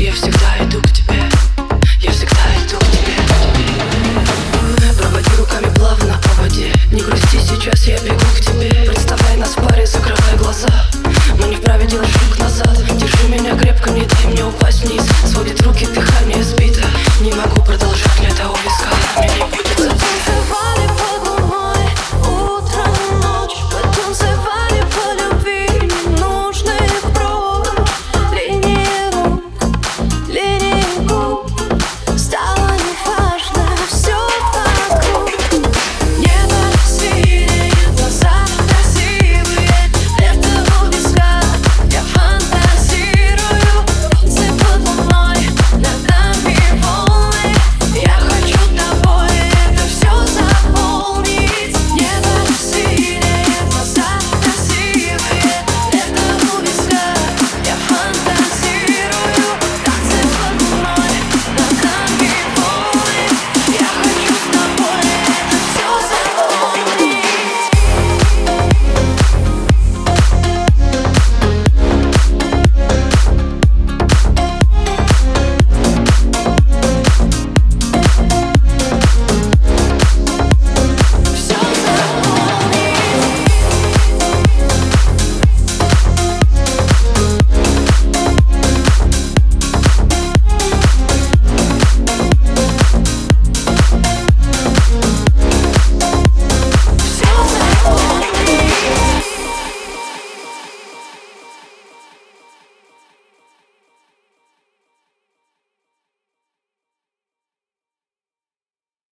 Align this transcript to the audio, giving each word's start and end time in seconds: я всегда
я 0.00 0.12
всегда 0.12 0.49